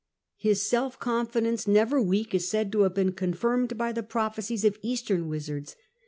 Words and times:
His 0.37 0.67
self 0.67 0.97
confidence, 0.97 1.67
never 1.67 2.01
weak, 2.01 2.33
is 2.33 2.49
said 2.49 2.71
to 2.71 2.81
have 2.81 2.95
been 2.95 3.11
confirmed 3.11 3.77
by 3.77 3.91
the 3.91 4.01
prophecies 4.01 4.65
of 4.65 4.79
Eastern 4.81 5.27
wizards. 5.29 5.75